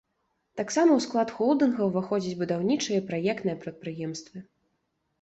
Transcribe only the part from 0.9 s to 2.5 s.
ў склад холдынга ўваходзяць